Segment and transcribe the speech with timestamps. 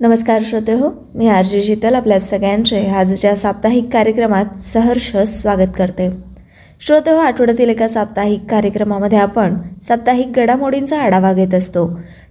[0.00, 6.08] नमस्कार श्रोते हो मी आरजी शीतल आपल्या सगळ्यांचे आजच्या साप्ताहिक कार्यक्रमात सहर्ष स्वागत करते.
[6.80, 11.86] श्रोते हो आठवड्यातील एका साप्ताहिक कार्यक्रमामध्ये आपण साप्ताहिक घडामोडींचा आढावा घेत असतो.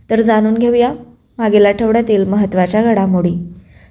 [0.10, 0.92] तर जाणून घेऊया
[1.38, 3.34] मागील आठवड्यातील महत्त्वाच्या घडामोडी.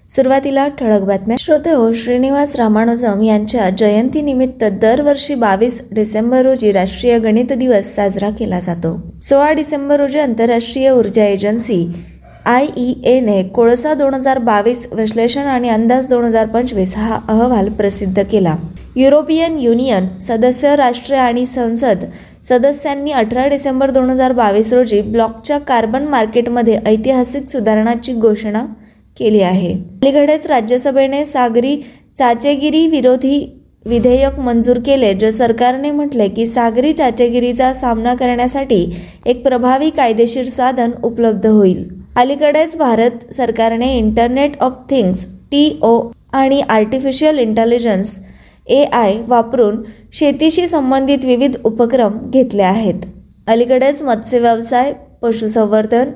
[0.08, 1.36] सुरुवातीला ठळक बातम्या.
[1.40, 8.60] श्रोते हो श्रीनिवास रामानुजम यांच्या जयंतीनिमित्त दरवर्षी बावीस डिसेंबर रोजी राष्ट्रीय गणित दिवस साजरा केला
[8.60, 8.96] जातो.
[9.22, 11.86] सोळा डिसेंबर रोजी आंतरराष्ट्रीय ऊर्जा एजन्सी
[12.46, 17.68] आय ई एने कोळसा दोन हजार बावीस विश्लेषण आणि अंदाज दोन हजार पंचवीस हा अहवाल
[17.68, 18.54] प्रसिद्ध केला.
[18.96, 22.04] युरोपियन युनियन सदस्य राष्ट्र आणि संसद
[22.44, 28.64] सदस्यांनी अठरा डिसेंबर दोन हजार बावीस रोजी ब्लॉकच्या कार्बन मार्केटमध्ये ऐतिहासिक सुधारणाची घोषणा
[29.16, 29.72] केली आहे.
[29.72, 31.76] अलीकडेच राज्यसभेने सागरी
[32.18, 33.44] चाचेगिरी विरोधी
[33.86, 38.86] विधेयक मंजूर केले जे सरकारने म्हटले की सागरी चाचेगिरीचा सामना करण्यासाठी
[39.26, 41.84] एक प्रभावी कायदेशीर साधन उपलब्ध होईल.
[42.16, 45.98] अलीकडेच भारत सरकारने internet of things T O
[46.32, 48.18] आणि आर्टिफिशियल इंटेलिजन्स
[48.66, 53.00] ए आय वापरून शेतीशी संबंधित विविध उपक्रम घेतले आहेत.
[53.48, 56.10] अलीकडेच मत्स्य व्यवसाय पशुसंवर्धन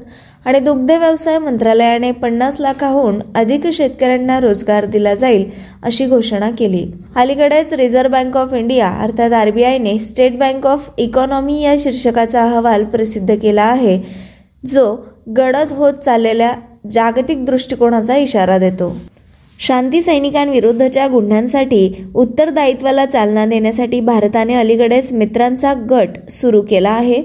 [0.47, 5.45] आणि दुग्ध व्यवसाय मंत्रालयाने पन्नास लाखाहून अधिक शेतकऱ्यांना रोजगार दिला जाईल
[5.83, 6.85] अशी घोषणा केली.
[7.17, 13.35] अलीकडेच रिझर्व्ह बँक ऑफ इंडिया अर्थात आरबीआयने स्टेट बँक ऑफ इकॉनॉमी या शीर्षकाचा अहवाल प्रसिद्ध
[13.35, 14.01] केला आहे
[14.67, 14.97] जो
[15.37, 16.53] गडद होत चाललेल्या
[16.91, 19.01] जागतिक दृष्टिकोनाचा इशारा देतो.
[19.61, 27.23] शांती सैनिकांविरुद्धच्या गुन्ह्यांसाठी उत्तरदायित्वाला चालना देण्यासाठी भारताने अलीकडेच मित्रांचा गट सुरू केला आहे.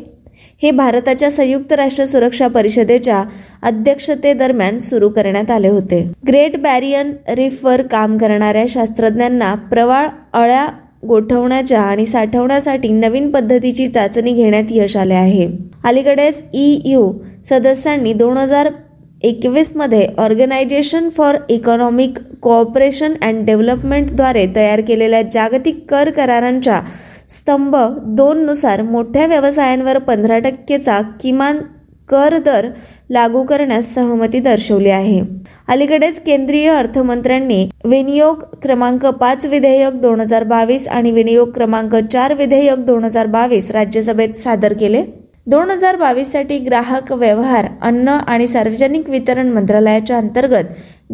[0.63, 3.23] हे भारताच्या संयुक्त राष्ट्र सुरक्षा परिषदेच्या
[3.63, 6.11] अध्यक्षतेदरम्यान सुरू करण्यात आले होते.
[6.27, 10.67] ग्रेट बॅरियन रीफवर काम करणाऱ्या शास्त्रज्ञांना प्रवाळ अळ्या
[11.07, 15.47] गोठवण्याच्या आणि साठवण्यासाठी नवीन पद्धतीची चाचणी घेण्यात यश आले आहे.
[15.83, 17.11] अलीकडेच ई यू
[17.45, 18.69] सदस्यांनी दोन हजार
[19.23, 26.81] एकवीसमध्ये organisation for economic cooperation and डेव्हलपमेंटद्वारे तयार केलेल्या जागतिक कर करारांच्या
[27.29, 27.75] स्तंभ
[28.07, 31.59] दोननुसार मोठ्या व्यवसायांवर पंधरा टक्केचा किमान
[32.09, 32.67] कर दर
[33.09, 35.21] लागू करण्यास सहमती दर्शवली आहे.
[35.67, 42.85] अलीकडेच केंद्रीय अर्थमंत्र्यांनी विनियोग क्रमांक पाच विधेयक दोन हजार बावीस आणि विनियोग क्रमांक चार विधेयक
[42.85, 45.03] दोन हजार बावीस राज्यसभेत सादर केले.
[45.47, 50.65] दोन हजार बावीससाठी ग्राहक व्यवहार अन्न आणि सार्वजनिक वितरण मंत्रालयाच्या अंतर्गत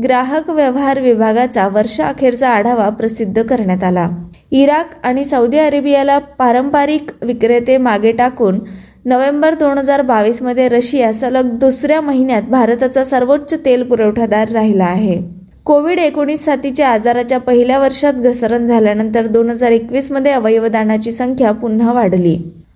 [0.04, 4.08] ग्राहक व्यवहार विभागाचा वर्षअखेरचा आढावा प्रसिद्ध करण्यात आला.
[4.52, 8.60] इराक आणि सौदी अरेबियाला पारंपरिक विक्रेते मागे टाकून
[9.06, 15.20] नोव्हेंबर दोन हजार बावीसमध्ये रशिया सलग दुसऱ्या महिन्यात भारताचा सर्वोच्च तेल पुरवठादार राहिला आहे.
[15.66, 22.36] कोविड एकोणीस साथीच्या आजाराच्या पहिल्या वर्षात घसरण झाल्यानंतर दोन हजार एकवीसमध्ये अवयवदानाची संख्या पुन्हा वाढली.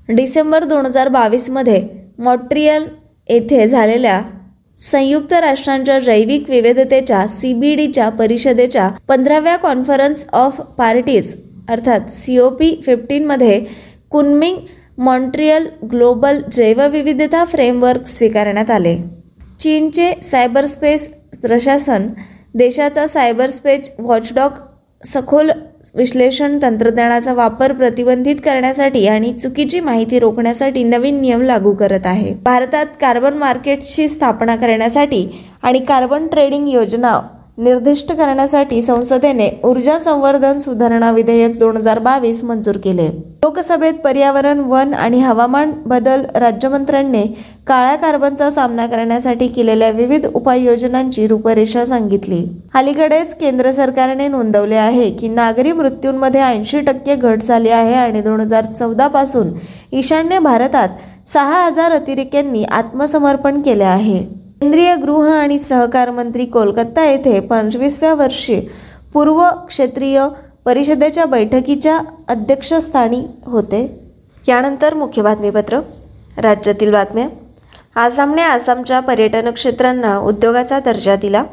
[0.10, 1.82] डिसेंबर दोन हजार बावीसमध्ये
[2.20, 2.86] मॉट्रियल
[3.30, 4.22] येथे झालेल्या
[4.78, 11.36] संयुक्त राष्ट्रांच्या जैविक विविधतेच्या सी बी डीच्या परिषदेच्या पंधराव्या कॉन्फरन्स ऑफ पार्टीज
[11.70, 13.60] अर्थात सी ओ पी फिफ्टीनमध्ये
[14.12, 14.58] कुनमिंग
[14.98, 18.96] मॉन्ट्रियल ग्लोबल जैवविविधता फ्रेमवर्क स्वीकारण्यात आले.
[19.60, 21.08] चीनचे सायबर स्पेस
[21.42, 22.08] प्रशासन
[22.56, 24.52] देशाचा सायबर स्पेस वॉचडॉग
[25.06, 25.52] सखोल
[25.96, 32.34] विश्लेषण तंत्रज्ञानाचा वापर प्रतिबंधित करण्यासाठी आणि चुकीची माहिती रोखण्यासाठी नवीन नियम लागू करत आहे.
[32.34, 35.28] भारतात कार्बन मार्केटची स्थापना करण्यासाठी
[35.64, 37.20] आणि कार्बन ट्रेडिंग योजना
[37.58, 43.08] निर्दिष्ट करण्यासाठी संसदेने ऊर्जा संवर्धन सुधारणा विधेयक दोन हजार बावीस मंजूर केले.
[43.44, 47.24] लोकसभेत पर्यावरण वन आणि हवामान बदल राज्यमंत्र्यांनी
[47.68, 52.44] काळ्या कार्बनचा सामना करण्यासाठी केलेल्या विविध उपाययोजनांची रूपरेषा सांगितली.
[52.74, 58.40] अलीकडेच केंद्र सरकारने नोंदवले आहे की नागरी मृत्यूंमध्ये ऐंशी टक्के घट झाली आहे आणि दोन
[58.40, 59.54] हजार चौदा पासून
[59.94, 60.90] ईशान्य भारतात
[61.28, 64.43] सहा हजार अतिरेक्यांनी आत्मसमर्पण केले आहे.
[64.64, 68.70] केंद्रीय गृह आणि सहकार मंत्री कोलकाता येथे पंचवीसव्या वर्षी
[69.14, 70.28] पूर्व क्षेत्रीय
[70.66, 74.00] परिषदेच्या बैठकीच्या अध्यक्षस्थानी होते.
[74.48, 75.80] यानंतर मुख्य बातमीपत्र
[76.38, 77.28] राज्यातील बातम्या.
[77.96, 81.44] आसामने आसामच्या पर्यटन क्षेत्रांना उद्योगाचा दर्जा दिला.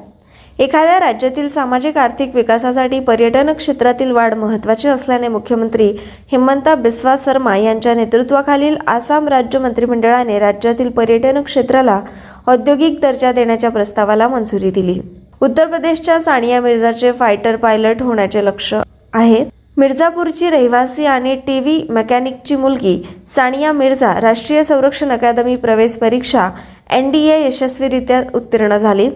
[0.61, 5.87] एखाद्या राज्यातील सामाजिक आर्थिक विकासासाठी पर्यटन क्षेत्रातील वाढ महत्त्वाची असल्याने मुख्यमंत्री
[6.33, 12.01] हिमंता बिस्वा शर्मा यांच्या नेतृत्वाखालील आसाम राज्य मंत्रिमंडळाने राज्यातील पर्यटन क्षेत्राला
[12.49, 14.99] औद्योगिक दर्जा देण्याच्या प्रस्तावाला मंजुरी दिली.
[15.43, 19.45] उत्तर प्रदेशच्या सानिया मिर्झाचे फायटर पायलट होण्याचे लक्ष आहे.
[19.77, 22.97] मिर्झापूरची रहिवासी आणि टी व्ही मेकॅनिकची मुलगी
[23.27, 26.49] सानिया मिर्झा राष्ट्रीय संरक्षण अकादमी प्रवेश परीक्षा
[26.93, 29.09] एन डी ए यशस्वीरित्या उत्तीर्ण झाली.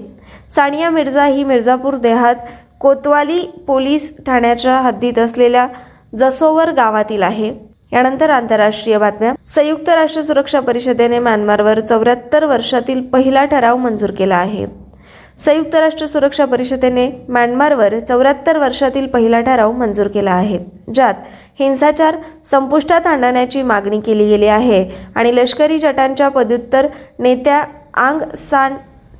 [0.51, 2.35] सानिया मिर्झा ही मिर्झापूर देहात
[2.81, 5.67] कोतवाली पोलीस ठाण्याच्या हद्दीत असलेल्या
[6.15, 7.53] जसोवर गावातील आहे.
[7.93, 9.33] यानंतर आंतरराष्ट्रीय बातम्या.
[9.47, 14.67] संयुक्त राष्ट्र सुरक्षा परिषदेने म्यानमारवर चौऱ्याहत्तर वर्षातील पहिला ठराव मंजूर केला आहे.
[15.39, 20.59] संयुक्त राष्ट्र सुरक्षा परिषदेने म्यानमारवर चौऱ्याहत्तर वर्षातील पहिला ठराव मंजूर केला आहे
[20.95, 21.15] ज्यात
[21.59, 26.87] हिंसाचार संपुष्टात आणण्याची मागणी केली गेली आहे आणि लष्करी जटांच्या पदुत्तर
[27.19, 27.63] नेत्या
[27.95, 28.75] आंग सान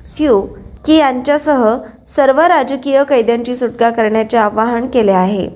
[0.05, 0.41] स्यू
[0.85, 1.65] की यांच्यासह
[2.07, 5.47] सर्व राजकीय कैद्यांची सुटका करण्याचे आवाहन केले आहे.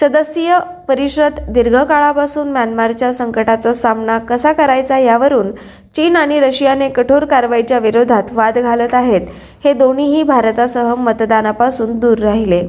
[0.00, 0.58] सदस्यीय
[0.88, 5.50] परिषद दीर्घकाळापासून म्यानमारच्या संकटाचा सामना कसा करायचा यावरून
[5.96, 9.26] चीन आणि रशियाने कठोर कारवाईच्या विरोधात वाद घालत आहेत
[9.64, 12.62] हे दोन्हीही भारतासह मतदानापासून दूर राहिले.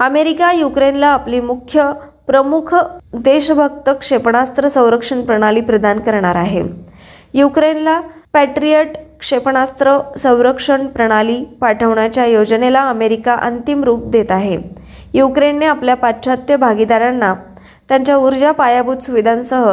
[0.00, 1.90] अमेरिका युक्रेनला आपली मुख्य
[2.26, 2.74] प्रमुख
[3.14, 6.62] देशभक्त क्षेपणास्त्र संरक्षण प्रणाली प्रदान करणार आहे.
[7.34, 8.00] युक्रेनला
[8.32, 14.56] पॅट्रियट क्षेपणास्त्र संरक्षण प्रणाली पाठवण्याच्या योजनेला अमेरिका अंतिम रूप देत आहे.
[15.14, 17.32] युक्रेनने आपल्या पाश्चात्य भागीदारांना
[17.88, 19.66] त्यांच्या ऊर्जा पायाभूत सुविधांसह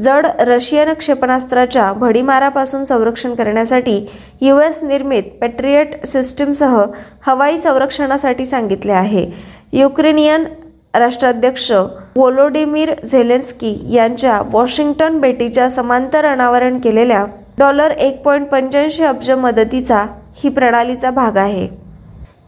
[0.00, 3.98] जड रशियन क्षेपणास्त्राच्या भडीमारापासून संरक्षण करण्यासाठी
[4.40, 6.80] यू एस निर्मित पेट्रियट सिस्टीमसह
[7.26, 9.26] हवाई संरक्षणासाठी सांगितले आहे.
[9.72, 10.44] युक्रेनियन
[10.94, 11.70] राष्ट्राध्यक्ष
[12.16, 17.24] वोलोडिमीर झेलेन्स्की यांच्या वॉशिंग्टन भेटीच्या समांतर अनावरण केलेल्या
[17.62, 20.04] डॉलर एक पॉईंट पंच्याऐंशी अब्ज मदतीचा
[20.36, 21.68] ही प्रणालीचा भाग आहे.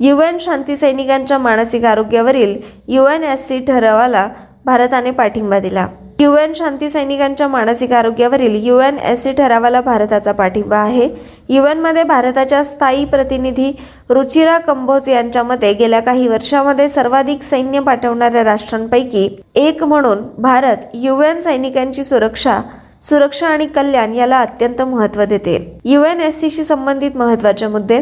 [0.00, 2.56] यू एन शांती सैनिकांच्या मानसिक आरोग्यावरील
[2.88, 4.26] यू एन एस सी ठरावाला
[4.64, 5.87] भारताने पाठिंबा दिला.
[6.20, 11.08] यू एन शांती सैनिकांच्या मानसिक आरोग्यावरील यू एन एस सी ठरावाला भारताचा पाठिंबा आहे.
[11.49, 13.72] यू एनमध्ये भारताच्या स्थायी प्रतिनिधी
[14.11, 21.20] रुचिरा कंबोज यांच्या मते गेल्या काही वर्षामध्ये सर्वाधिक सैन्य पाठवणाऱ्या राष्ट्रांपैकी एक म्हणून भारत यू
[21.22, 22.61] एन सैनिकांची सुरक्षा
[23.09, 25.56] सुरक्षा आणि कल्याण याला अत्यंत महत्त्व देते.
[25.85, 28.01] यू एन एस सीशी संबंधित महत्त्वाचे मुद्दे.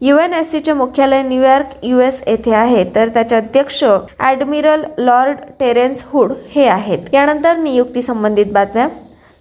[0.00, 2.84] यू एन एस सीचे मुख्यालय न्यूयॉर्क यू एस येथे आहे.
[2.94, 3.84] तर त्याचे अध्यक्ष
[4.18, 6.98] ॲडमिरल लॉर्ड टेरेन्स हुड हे आहेत.
[7.12, 8.88] यानंतर नियुक्ती संबंधित बातम्या.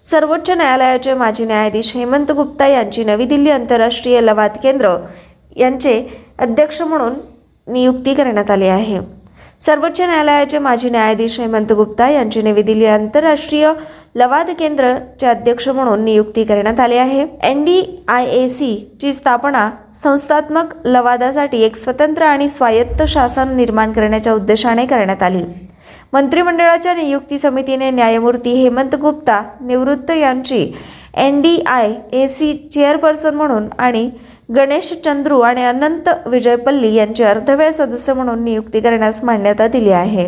[0.06, 4.96] सर्वोच्च न्यायालयाचे माजी न्यायाधीश हेमंत गुप्ता यांची नवी दिल्ली आंतरराष्ट्रीय लवाद केंद्र
[5.58, 6.02] यांचे
[6.40, 7.14] अध्यक्ष म्हणून
[7.68, 9.00] नियुक्ती करण्यात आली आहे.
[9.62, 13.72] सर्वोच्च न्यायालयाचे माजी न्यायाधीश हेमंत गुप्ता यांची नवी दिल्ली आंतरराष्ट्रीय
[14.16, 17.26] लवाद केंद्रचे अध्यक्ष म्हणून नियुक्ती करण्यात आली आहे.
[17.44, 23.92] N D I A C ची स्थापना संस्थात्मक लवादासाठी एक स्वतंत्र आणि स्वायत्त शासन निर्माण
[23.92, 25.44] करण्याच्या उद्देशाने करण्यात आली.
[26.14, 30.72] मंत्रिमंडळाच्या नियुक्ती समितीने न्यायमूर्ती हेमंत गुप्ता निवृत्त यांची
[31.18, 34.10] N D I A C chairperson म्हणून आणि
[34.50, 40.26] गणेश चंद्रू आणि अनंत विजयपल्ली यांचे अर्धवेळ सदस्य म्हणून नियुक्ती करण्यास मान्यता दिली आहे.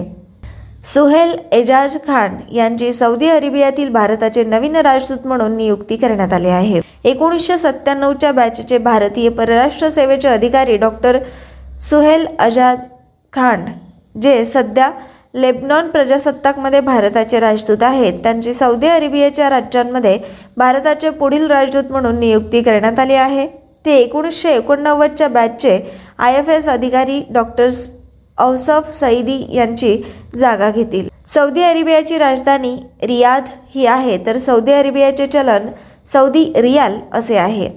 [0.85, 6.79] सुहेल एजाज खान यांची सौदी अरेबियातील भारताचे नवीन राजदूत म्हणून नियुक्ती करण्यात आली आहे.
[7.03, 11.17] एकोणीसशे सत्त्याण्णवच्या बॅचचे भारतीय परराष्ट्र सेवेचे अधिकारी डॉक्टर
[11.81, 12.87] सुहेल अजाज
[13.33, 13.65] खान
[14.21, 14.89] जे सध्या
[15.33, 20.17] लेबनॉन प्रजासत्ताकमध्ये भारताचे राजदूत आहेत त्यांची सौदी अरेबियाच्या राज्यांमध्ये
[20.57, 23.47] भारताचे पुढील राजदूत म्हणून नियुक्ती करण्यात आली आहे.
[23.85, 25.79] ते एकोणीसशे एकोणनव्वदच्या बॅचचे
[26.17, 27.89] आय एफ एस अधिकारी डॉक्टर्स
[28.37, 29.95] औसफ सईदी यांची
[30.35, 31.07] जागा घेतील.
[31.27, 33.45] सौदी अरेबियाची राजधानी रियाद
[33.75, 35.67] ही आहे तर सौदी अरेबियाचे चलन
[36.07, 37.69] सौदी रियाल असे आहे.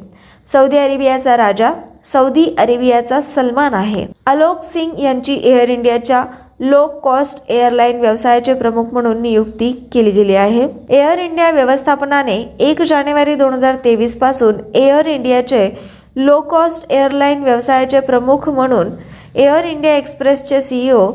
[0.53, 1.71] सौदी अरेबियाचा राजा
[2.05, 4.07] सौदी अरेबियाचा सलमान आहे.
[4.27, 6.25] अलोक सिंग यांची एअर इंडियाच्या
[6.63, 10.67] लो कॉस्ट एअरलाईन व्यवसायाचे प्रमुख म्हणून नियुक्ती केली गेली आहे.
[10.91, 15.69] एअर इंडिया व्यवस्थापनाने एक जानेवारी दोन हजार तेवीसपासून एअर इंडियाचे
[16.17, 18.91] लो कॉस्ट एअरलाईन व्यवसायाचे प्रमुख म्हणून
[19.35, 21.07] एअर इंडिया एक्सप्रेसचे सीईओ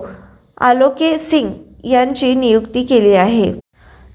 [0.62, 1.50] आलोके सिंग
[1.86, 3.52] यांची नियुक्ती केली आहे.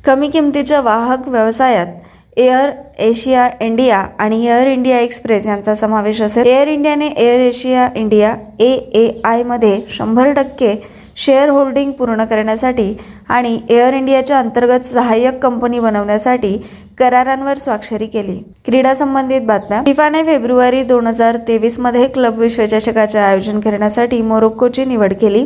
[0.04, 6.46] कमी किमतीच्या वाहक व्यवसायात एअर एशिया इंडिया आणि एअर इंडिया एक्सप्रेस यांचा समावेश असेल.
[6.46, 10.74] एअर इंडियाने Air Asia India A A आयमध्ये शंभर टक्के
[11.16, 12.94] शेअर होल्डिंग पूर्ण करण्यासाठी
[13.28, 16.56] आणि एअर इंडियाच्या अंतर्गत सहाय्यक कंपनी बनवण्यासाठी
[16.98, 18.36] करारांवर स्वाक्षरी केली.
[18.66, 19.82] क्रीडा संबंधित बातम्या.
[19.86, 25.44] फिफाने फेब्रुवारी दोन हजार तेवीसमध्ये क्लब विश्वचषकाचे आयोजन करण्यासाठी मोरोक्कोची निवड केली.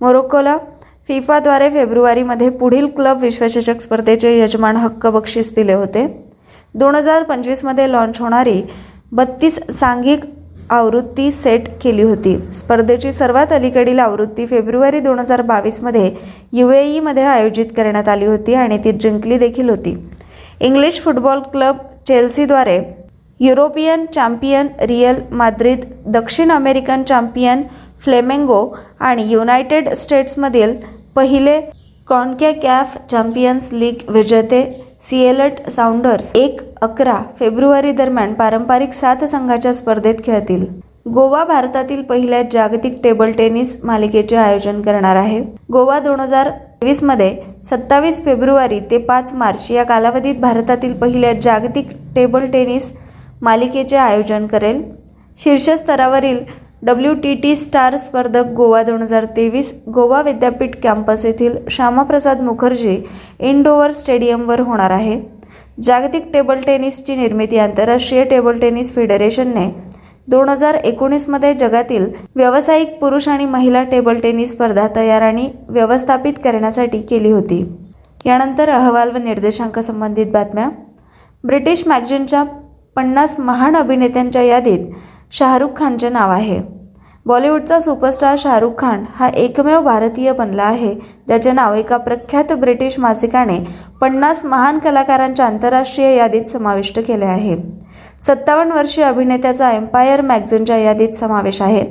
[0.00, 0.56] मोरोक्कोला
[1.08, 6.06] फिफाद्वारे फेब्रुवारीमध्ये पुढील क्लब विश्वचषक स्पर्धेचे यजमान हक्क बक्षीस दिले होते.
[6.74, 8.62] दोन हजार पंचवीसमध्ये लॉन्च होणारी
[9.12, 10.24] बत्तीस सांघिक
[10.70, 12.36] आवृत्ती सेट केली होती.
[12.52, 16.10] स्पर्धेची सर्वात अलीकडील आवृत्ती फेब्रुवारी दोन हजार बावीसमध्ये
[16.52, 19.96] यू ए ईमध्ये आयोजित करण्यात आली होती आणि ती जिंकली देखील होती.
[20.60, 21.76] इंग्लिश फुटबॉल क्लब
[22.08, 22.78] चेल्सीद्वारे
[23.40, 27.62] युरोपियन चॅम्पियन रियल माद्रिद दक्षिण अमेरिकन चॅम्पियन
[28.04, 28.66] फ्लेमेंगो
[29.00, 30.74] आणि युनायटेड स्टेट्समधील
[31.16, 31.60] पहिले
[32.08, 34.62] कॉन्कॅकॅफ चॅम्पियन्स लीग विजेते
[35.02, 40.64] सिएलट साऊंडर्स एक अकरा फेब्रुवारी दरम्यान पारंपरिक सात संघाच्या स्पर्धेत खेळतील.
[41.14, 45.40] गोवा भारतातील पहिल्या जागतिक टेबल टेनिस मालिकेचे आयोजन करणार आहे.
[45.72, 52.46] गोवा दोन हजार तेवीसमध्ये सत्तावीस फेब्रुवारी ते पाच मार्च या कालावधीत भारतातील पहिल्या जागतिक टेबल
[52.46, 52.90] टेनिस
[53.42, 54.82] मालिकेचे आयोजन करेल.
[55.38, 56.38] शीर्ष स्तरावरील
[56.82, 62.96] डब्ल्यू टी टी स्टार स्पर्धक गोवा दोन हजार तेवीस गोवा विद्यापीठ कॅम्पस येथील श्यामाप्रसाद मुखर्जी
[63.40, 65.20] इनडोअर स्टेडियमवर होणार आहे.
[65.82, 69.68] जागतिक टेबल टेनिसची निर्मिती आंतरराष्ट्रीय टेबल टेनिस फेडरेशनने
[70.28, 72.06] दोन हजार एकोणीसमध्ये जगातील
[72.36, 77.64] व्यावसायिक पुरुष आणि महिला टेबल टेनिस स्पर्धा तयार आणि व्यवस्थापित करण्यासाठी केली होती.
[78.26, 80.68] यानंतर अहवाल व निर्देशांक संबंधित बातम्या.
[81.44, 82.42] ब्रिटिश मॅगझिनच्या
[82.96, 84.86] पन्नास महान अभिनेत्यांच्या यादीत
[85.32, 86.60] शाहरुख खानचे नाव आहे.
[87.26, 90.94] बॉलिवूडचा सुपरस्टार शाहरुख खान हा एकमेव भारतीय बनला आहे
[91.26, 93.58] ज्याचे नाव एका प्रख्यात ब्रिटिश मासिकाने
[94.00, 97.56] पन्नास महान कलाकारांच्या आंतरराष्ट्रीय यादीत समाविष्ट केले आहे.
[98.22, 101.84] सत्तावन्न वर्षीय अभिनेत्याचा एम्पायर मॅगझिनच्या यादीत समावेश आहे.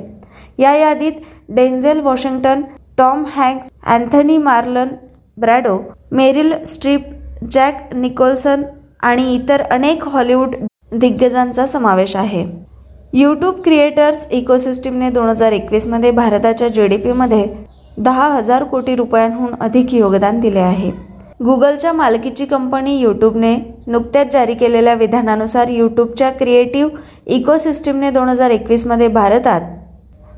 [0.58, 1.12] या यादीत
[1.48, 2.62] Denzel Washington
[2.98, 4.88] Tom Hanks Anthony Marlon
[5.38, 5.78] Brando
[6.12, 7.04] Meryl Streep
[7.52, 8.62] Jack Nicholson
[9.00, 10.54] आणि इतर अनेक हॉलिवूड
[10.92, 12.44] दिग्गजांचा समावेश आहे.
[13.12, 17.44] यूट्यूब क्रिएटर्स इकोसिस्टीमने दोन हजार एकवीसमध्ये भारताच्या जी डी पीमध्ये
[17.98, 20.90] दहा हजार कोटी रुपयांहून अधिक योगदान दिले आहे.
[21.44, 23.54] गुगलच्या मालकीची कंपनी यूट्यूबने
[23.86, 26.98] नुकत्याच जारी केलेल्या विधानानुसार यूट्यूबच्या क्रिएटिव्ह
[27.34, 29.60] इकोसिस्टीमने दोन हजार एकवीसमध्ये भारतात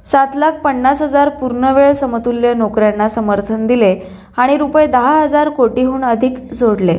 [0.07, 3.95] सात लाख पन्नास हजार पूर्णवेळ समतुल्य नोकऱ्यांना समर्थन दिले
[4.37, 6.97] आणि रुपये दहा हजार कोटीहून अधिक जोडले.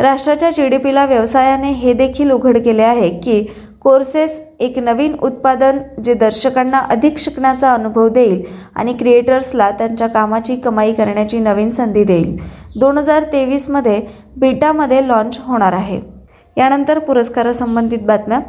[0.00, 3.40] राष्ट्राच्या जी डी पीला व्यवसायाने हे देखील उघड केले आहे की
[3.80, 8.42] कोर्सेस एक नवीन उत्पादन जे दर्शकांना अधिक शिकण्याचा अनुभव देईल
[8.76, 12.36] आणि क्रिएटर्सला त्यांच्या कामाची कमाई करण्याची नवीन संधी देईल.
[12.80, 14.00] दोन हजार तेवीसमध्ये
[14.36, 16.00] बीटामध्ये लॉन्च होणार आहे.
[16.56, 18.40] यानंतर पुरस्कारासंबंधित बातम्या.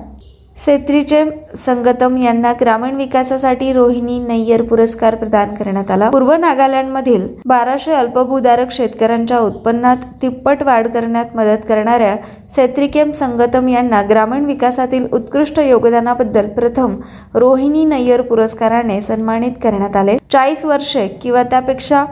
[0.57, 1.23] सेत्रीचे
[1.55, 6.09] संगतम यांना ग्रामीण विकासासाठी रोहिणी नय्यर पुरस्कार प्रदान करण्यात आला.
[6.09, 12.15] पूर्व नागालँडमधील बाराशे अल्पभूधारक शेतकऱ्यांच्या उत्पन्नात तिप्पट वाढ करण्यात मदत करणाऱ्या
[12.55, 16.99] सेत्रिकेम संगतम यांना ग्रामीण विकासातील उत्कृष्ट योगदानाबद्दल प्रथम
[17.35, 20.17] रोहिणी नय्यर पुरस्काराने सन्मानित करण्यात आले.
[20.31, 22.05] चाळीस वर्षे किंवा त्यापेक्षा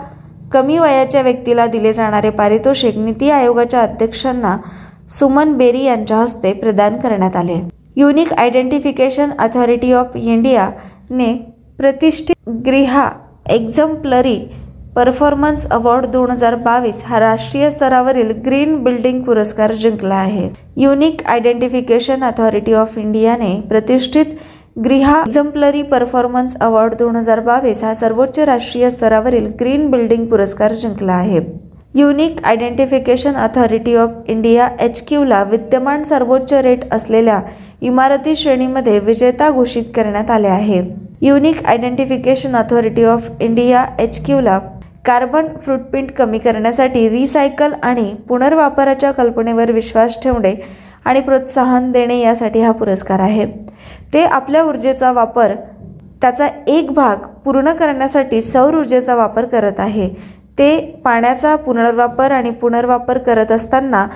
[0.54, 4.58] कमी वयाच्या व्यक्तीला दिले जाणारे पारितोषिक नीती आयोगाच्या अध्यक्षांना
[5.10, 7.60] सुमन बेरी यांच्या हस्ते प्रदान करण्यात आले.
[7.98, 11.34] युनिक आयडेंटिफिकेशन अथॉरिटी ऑफ इंडियाने
[11.78, 13.10] प्रतिष्ठित ग्रिहा
[13.52, 14.38] एक्झम्प्लरी
[14.96, 20.48] परफॉर्मन्स अवॉर्ड दोन हजार बावीस हा राष्ट्रीय स्तरावरील ग्रीन बिल्डिंग पुरस्कार जिंकला आहे.
[20.78, 24.38] युनिक आयडेंटिफिकेशन अथॉरिटी ऑफ इंडियाने प्रतिष्ठित
[24.84, 31.14] ग्रिहा एक्झम्प्लरी परफॉर्मन्स अवॉर्ड दोन हजार बावीस हा सर्वोच्च राष्ट्रीय स्तरावरील ग्रीन बिल्डिंग पुरस्कार जिंकला
[31.14, 31.40] आहे.
[31.96, 37.40] Unique identification authority of India H क्यूला विद्यमान सर्वोच्च रेट असलेल्या
[37.82, 40.82] इमारती श्रेणीमध्ये विजेता घोषित करण्यात आले आहे.
[41.22, 44.58] Unique identification authority of India H क्यूला
[45.06, 50.54] carbon footprint कमी करण्यासाठी रिसायकल आणि पुनर्वापराच्या कल्पनेवर विश्वास ठेवणे
[51.06, 53.46] आणि प्रोत्साहन देणे यासाठी हा पुरस्कार आहे.
[54.14, 55.54] ते आपल्या ऊर्जेचा वापर
[56.22, 60.10] त्याचा एक भाग पूर्ण करण्यासाठी सौर ऊर्जेचा वापर करत आहे.
[60.60, 64.08] ते पाण्याचा पुनर्वापर आणि पुनर्वापर करत असताना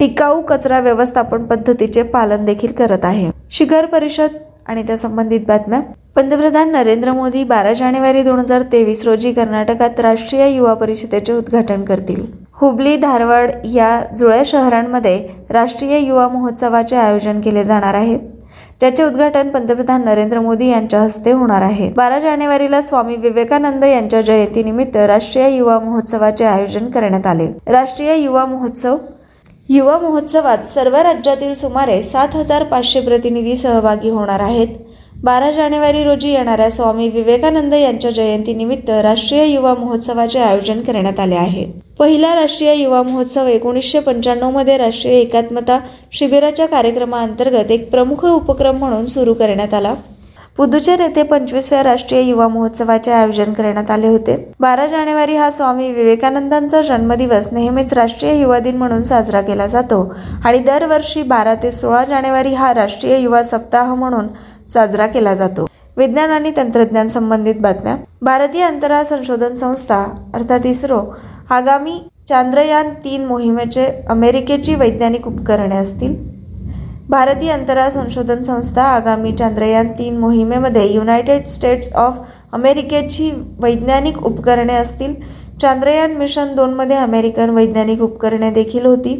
[0.00, 3.30] टिकाऊ कचरा व्यवस्थापन पद्धतीचे पालन देखील करत आहे.
[3.50, 4.28] शिखर परिषद
[4.66, 5.80] आणि त्या संबंधित बातम्या.
[6.16, 12.24] पंतप्रधान नरेंद्र मोदी बारा जानेवारी दोन हजार तेवीस रोजी कर्नाटकात राष्ट्रीय युवा परिषदेचे उद्घाटन करतील.
[12.52, 18.18] हुबली धारवाड या जुळ्या शहरांमध्ये राष्ट्रीय युवा महोत्सवाचे आयोजन केले जाणार आहे.
[18.80, 21.92] त्याचे उद्घाटन पंतप्रधान नरेंद्र मोदी यांच्या हस्ते होणार आहे.
[21.92, 27.48] बारा जानेवारीला स्वामी विवेकानंद यांच्या जयंतीनिमित्त राष्ट्रीय युवा महोत्सवाचे आयोजन करण्यात आले.
[27.66, 28.96] राष्ट्रीय युवा महोत्सव
[29.70, 34.68] युवा महोत्सवात सर्व राज्यातील सुमारे सात हजार पाचशे प्रतिनिधी सहभागी होणार आहेत.
[35.22, 41.64] बारा जानेवारी रोजी येणाऱ्या स्वामी विवेकानंद यांच्या जयंतीनिमित्त राष्ट्रीय युवा महोत्सवाचे आयोजन करण्यात आले आहे.
[41.98, 45.78] पहिला राष्ट्रीय युवा महोत्सव एकोणीसशे पंच्याण्णवमध्ये राष्ट्रीय एकात्मता
[46.12, 49.94] शिबिराच्या कार्यक्रमाअंतर्गत एक प्रमुख उपक्रम म्हणून सुरू करण्यात आला.
[50.60, 54.34] पुदुचेर येथे पंचवीसव्या राष्ट्रीय युवा महोत्सवाचे आयोजन करण्यात आले होते.
[54.60, 60.02] बारा जानेवारी हा स्वामी विवेकानंदांचा जन्मदिवस नेहमीच राष्ट्रीय युवा दिन म्हणून साजरा केला जातो
[60.44, 64.26] आणि दरवर्षी बारा ते सोळा जानेवारी हा राष्ट्रीय युवा सप्ताह म्हणून
[64.68, 65.66] साजरा केला जातो.
[65.96, 67.96] विज्ञान आणि तंत्रज्ञान संबंधित बातम्या.
[68.22, 71.00] भारतीय अंतराळ संशोधन संस्था अर्थात इस्रो
[71.50, 71.98] आगामी
[72.28, 76.39] चांद्रयान तीन मोहिमेचे अमेरिकेची वैज्ञानिक उपकरणे असतील.
[77.10, 82.18] भारतीय अंतराळ संशोधन संस्था आगामी चांद्रयान तीन मोहिमेमध्ये युनायटेड स्टेट्स ऑफ
[82.52, 83.30] अमेरिकेची
[83.62, 85.14] वैज्ञानिक उपकरणे असतील.
[85.60, 89.16] चांद्रयान मिशन दोनमध्ये अमेरिकन वैज्ञानिक उपकरणे देखील होती.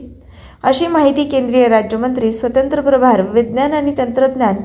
[0.62, 4.56] अशी माहिती केंद्रीय राज्यमंत्री स्वतंत्र प्रभार विज्ञान आणि तंत्रज्ञान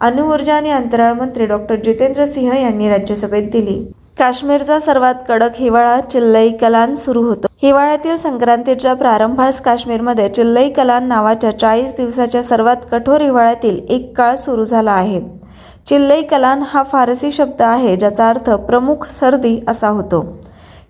[0.00, 3.82] अणुऊर्जा आणि अंतराळ मंत्री डॉक्टर जितेंद्र सिंह यांनी राज्यसभेत दिली.
[4.22, 7.46] काश्मीरचा सर्वात कडक हिवाळा चिल्लई कलान सुरू होतो.
[7.62, 14.64] हिवाळ्यातील संक्रांतीच्या प्रारंभास काश्मीरमध्ये चिल्लई कलान नावाच्या चाळीस दिवसाच्या सर्वात कठोर हिवाळ्यातील एक काळ सुरू
[14.64, 15.20] झाला आहे.
[15.86, 20.20] चिल्लई कलान हा फारसी शब्द आहे ज्याचा अर्थ प्रमुख सर्दी असा होतो.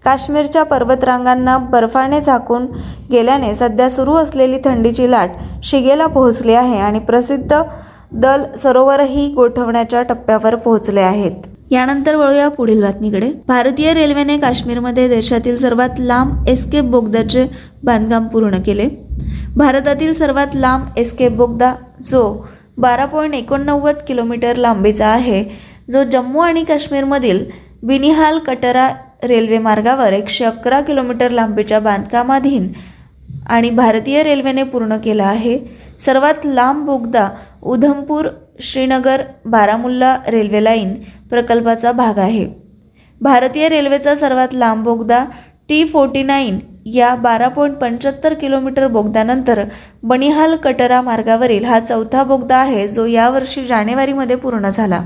[0.05, 2.67] काश्मीरच्या पर्वतरांगांना बर्फाने झाकून
[3.13, 7.63] गेल्याने सध्या सुरू असलेली थंडीची लाट शिगेला पोहोचली आहे आणि प्रसिद्ध
[8.13, 11.52] दल सरोवरही गोठवण्याच्या टप्प्यावर पोहोचले आहेत.
[11.73, 13.31] यानंतर वळूया पुढील बातमीकडे.
[13.49, 17.47] भारतीय रेल्वेने काश्मीरमध्ये देशातील सर्वात लांब एस्केप बोगद्याचे
[17.85, 18.89] बांधकाम पूर्ण केले.
[19.57, 22.23] भारतातील सर्वात लांब एस्केप बोगदा जो
[22.79, 25.45] बारा पॉईंट एकोणनव्वद किलोमीटर लांबीचा आहे
[25.91, 27.45] जो जम्मू आणि काश्मीरमधील
[27.83, 28.89] बिनिहाल कटरा
[29.25, 32.69] रेल्वे मार्गावर एकशे अकरा किलोमीटर लांबीच्या बांधकामाधीन
[33.47, 35.59] आणि भारतीय रेल्वेने पूर्ण केला आहे.
[35.99, 37.29] सर्वात लांब बोगदा
[37.63, 40.95] उधमपूर श्रीनगर बारामुल्ला रेल्वे लाईन
[41.31, 42.47] प्रकल्पाचा भाग आहे.
[43.21, 45.25] भारतीय रेल्वेचा सर्वात लांब बोगदा
[45.69, 49.63] टी फोर्टी नाईन या बारा पॉईंट पंच्याहत्तर किलोमीटर बोगद्यानंतर
[50.03, 55.03] बनिहाल कटरा मार्गावरील हा चौथा बोगदा आहे जो यावर्षी जानेवारीमध्ये पूर्ण झाला.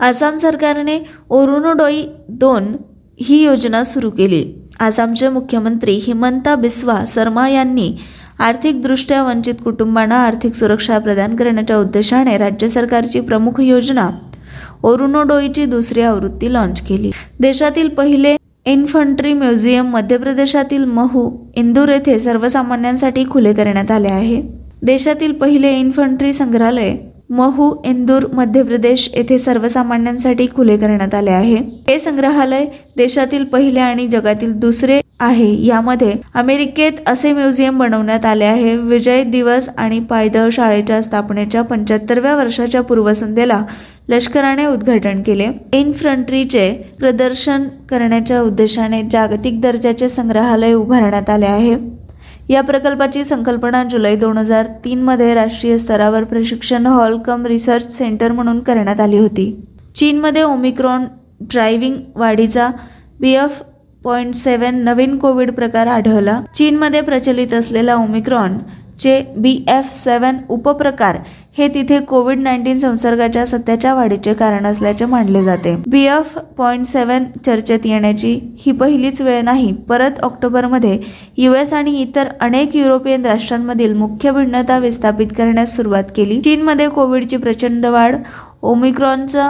[0.00, 0.98] आसाम सरकारने
[1.30, 2.76] ओरुनोडोई दोन
[3.20, 4.44] ही योजना सुरू केली.
[4.80, 7.96] आसामचे मुख्यमंत्री हिमंता बिस्वा शर्मा यांनी
[8.38, 14.10] आर्थिकदृष्ट्या वंचित कुटुंबांना आर्थिक सुरक्षा प्रदान करण्याच्या उद्देशाने राज्य सरकारची प्रमुख योजना
[14.82, 17.10] ओरुनोडोईची दुसरी आवृत्ती लॉन्च केली.
[17.40, 24.42] देशातील पहिले इन्फंट्री म्युझियम मध्य प्रदेशातील महू इंदूर येथे सर्वसामान्यांसाठी खुले करण्यात आले आहे.
[24.82, 26.96] देशातील पहिले इन्फंट्री संग्रहालय
[27.30, 31.56] महू इंदूर मध्य प्रदेश येथे सर्वसामान्यांसाठी खुले करण्यात आले आहे.
[31.88, 32.64] हे संग्रहालय
[32.96, 35.66] देशातील पहिले आणि जगातील दुसरे आहे.
[35.66, 38.76] यामध्ये अमेरिकेत असे म्युझियम बनवण्यात आले आहे.
[38.76, 43.62] विजय दिवस आणि पायदळ शाळेच्या स्थापनेच्या पंच्याहत्तरव्या वर्षाच्या पूर्वसंध्येला
[44.08, 45.48] लष्कराने उद्घाटन केले.
[45.72, 51.95] इन्फ्रंट्रीचे प्रदर्शन करण्याच्या उद्देशाने जागतिक दर्जाचे संग्रहालय उभारण्यात आले आहे.
[52.48, 58.60] या प्रकल्पाची संकल्पना जुलै दोन हजार तीनमध्ये राष्ट्रीय स्तरावर प्रशिक्षण हॉल कम रिसर्च सेंटर म्हणून
[58.60, 59.64] करण्यात आली होती.
[59.94, 61.04] चीनमध्ये ओमिक्रॉन
[61.40, 62.70] ड्रायव्हिंग वाढीचा
[63.20, 63.62] बी एफ
[64.04, 66.40] पॉईंट सेवन नवीन कोविड प्रकार आढळला.
[66.54, 68.58] चीनमध्ये प्रचलित असलेला ओमिक्रॉन
[69.00, 71.16] चे बी एफ सेवन उपप्रकार
[71.58, 75.74] हे तिथे कोविड नाईन्टीन संसर्गाच्या सध्याच्या वाढीचे कारण असल्याचे मानले जाते.
[75.86, 79.72] बी एफ पॉईंट सेवन चर्चेत येण्याची ही पहिलीच वेळ नाही.
[79.88, 80.98] परत ऑक्टोबरमध्ये
[81.36, 86.40] यू एस आणि इतर अनेक युरोपियन राष्ट्रांमधील मुख्य भिन्नता विस्थापित करण्यास सुरुवात केली.
[86.40, 88.16] चीनमध्ये कोविडची प्रचंड वाढ
[88.62, 89.48] ओमिक्रॉनचा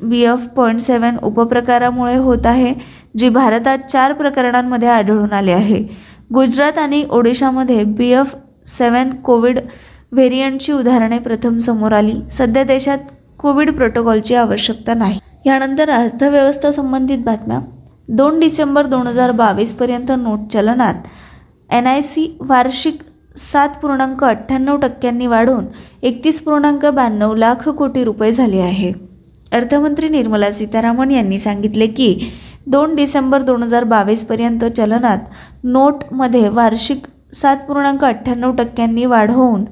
[0.00, 2.72] बी एफ पॉईंट सेवन उपप्रकारामुळे होत आहे
[3.18, 5.82] जी भारतात चार प्रकरणांमध्ये आढळून आले आहे.
[6.34, 8.34] गुजरात आणि ओडिशामध्ये बी एफ
[8.66, 9.58] सेवन कोविड
[10.12, 12.14] व्हेरियंटची उदाहरणे प्रथम समोर आली.
[12.30, 12.98] सध्या देशात
[13.38, 15.18] कोविड प्रोटोकॉलची आवश्यकता नाही.
[15.46, 17.60] यानंतर अर्थव्यवस्था संबंधित बातम्या.
[18.08, 20.94] दोन डिसेंबर दोन हजार बावीसपर्यंत नोट चलनात
[21.70, 23.02] एन आय सी वार्षिक
[23.36, 25.64] सात पूर्णांक अठ्ठ्याण्णव टक्क्यांनी वाढून
[26.02, 28.92] एकतीस पूर्णांक ब्याण्णव लाख कोटी रुपये झाले आहे.
[29.52, 32.30] अर्थमंत्री निर्मला सीतारामन यांनी सांगितले की
[32.66, 35.18] दोन डिसेंबर दोन हजार बावीसपर्यंत चलनात
[35.64, 39.64] नोटमध्ये वार्षिक सात पूर्णांक अठ्ठ्याण्णव टक्क्यांनी वाढ होऊन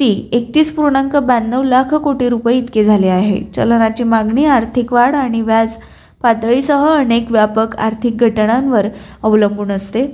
[0.00, 3.42] ती एकतीस पूर्णांक ब्याण्णव लाख कोटी रुपये इतके झाले आहे.
[3.54, 5.76] चलनाची मागणी आर्थिक वाढ आणि व्याज
[6.22, 8.86] पातळीसह अनेक व्यापक आर्थिक घटनांवर
[9.22, 10.06] अवलंबून असते.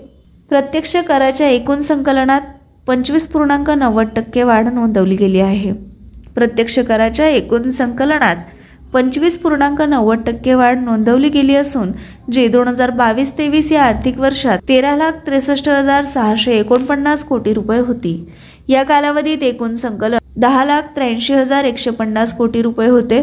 [0.49, 2.41] प्रत्यक्ष कराच्या एकूण संकलनात
[2.87, 5.73] पंचवीस पूर्णांक नव्वद टक्के वाढ नोंदवली गेली आहे.
[6.35, 8.37] प्रत्यक्ष कराच्या एकूण संकलनात
[8.93, 11.91] पंचवीस पूर्णांक नव्वद टक्के वाढ नोंदवली गेली असून
[12.33, 17.53] जे दोन हजार बावीस तेवीस या आर्थिक वर्षात तेरा लाख त्रेसष्ट हजार सहाशे एकोणपन्नास कोटी
[17.55, 18.15] रुपये होती.
[18.69, 23.21] या कालावधीत एकूण संकलन दहा लाख त्र्याऐंशी हजार एकशे पन्नास कोटी रुपये होते.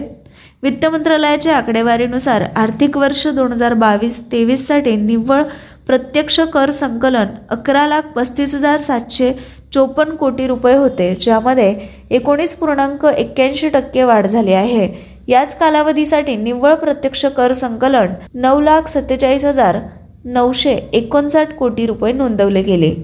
[0.64, 5.44] वित्त मंत्रालयाच्या आकडेवारीनुसार आर्थिक वर्ष दोन हजार बावीस तेवीससाठी निव्वळ
[5.88, 9.32] प्रत्यक्ष कर संकलन अकरा लाख पस्तीस हजार सातशे
[9.74, 11.74] चोपन्न कोटी रुपये होते ज्यामध्ये
[12.16, 14.88] एकोणीस पूर्णांक एक्क्याऐंशी टक्के वाढ झाली आहे.
[15.28, 19.78] याच कालावधीसाठी निव्वळ प्रत्यक्ष कर संकलन नऊ लाख सत्तेचाळीस हजार
[20.26, 22.96] नऊशे एकोणसाठ कोटी रुपये नोंदवले गेले.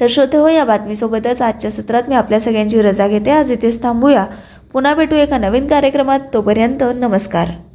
[0.00, 3.30] तर श्रोते हो या बातमीसोबतच आजच्या सत्रात मी आपल्या सगळ्यांची रजा घेते.
[3.30, 4.26] आज इथेच थांबूया.
[4.72, 6.20] पुन्हा भेटू एका नवीन कार्यक्रमात.
[6.34, 7.48] तोपर्यंत नमस्कार.